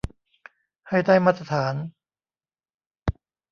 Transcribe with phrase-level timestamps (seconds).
[0.89, 1.75] ให้ได้มาตรฐาน